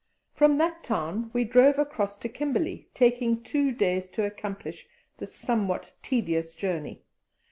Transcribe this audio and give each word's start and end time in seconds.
From 0.33 0.57
that 0.57 0.83
town 0.83 1.29
we 1.31 1.43
drove 1.43 1.77
across 1.77 2.17
to 2.17 2.27
Kimberley, 2.27 2.89
taking 2.91 3.43
two 3.43 3.71
days 3.71 4.07
to 4.17 4.25
accomplish 4.25 4.87
this 5.19 5.35
somewhat 5.35 5.93
tedious 6.01 6.55
journey. 6.55 7.03